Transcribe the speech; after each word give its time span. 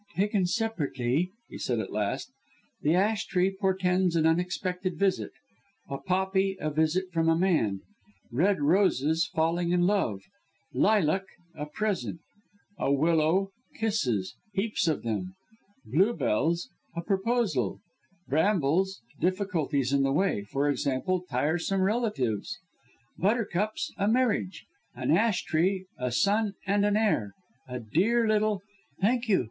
"Taken 0.15 0.47
separately," 0.47 1.29
he 1.47 1.59
said 1.59 1.77
at 1.79 1.91
last, 1.91 2.31
"the 2.81 2.95
ash 2.95 3.27
tree 3.27 3.51
portends 3.51 4.15
an 4.15 4.25
unexpected 4.25 4.97
visit; 4.97 5.29
a 5.91 5.99
poppy, 5.99 6.57
a 6.59 6.71
visit 6.71 7.11
from 7.11 7.29
a 7.29 7.37
man; 7.37 7.81
red 8.31 8.63
roses, 8.63 9.27
falling 9.27 9.69
in 9.69 9.81
love; 9.85 10.23
lilac, 10.73 11.25
a 11.53 11.67
present; 11.67 12.19
a 12.79 12.91
willow, 12.91 13.51
kisses 13.75 14.33
heaps 14.53 14.87
of 14.87 15.03
them; 15.03 15.35
bluebells, 15.85 16.71
a 16.95 17.01
proposal; 17.01 17.79
brambles, 18.27 19.01
difficulties 19.19 19.93
in 19.93 20.01
the 20.01 20.11
way 20.11 20.41
for 20.41 20.67
example, 20.67 21.23
tiresome 21.29 21.81
relatives; 21.83 22.57
buttercups, 23.19 23.93
a 23.99 24.07
marriage; 24.07 24.65
an 24.95 25.11
ash 25.11 25.43
tree, 25.43 25.85
a 25.99 26.11
son 26.11 26.55
and 26.65 26.85
heir 26.97 27.33
a 27.67 27.79
dear 27.79 28.27
little" 28.27 28.63
"Thank 28.99 29.29
you!" 29.29 29.39